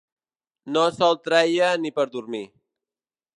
No 0.77 0.85
se'l 0.95 1.19
treia 1.27 1.69
ni 1.83 1.93
per 1.99 2.07
dormir. 2.17 2.43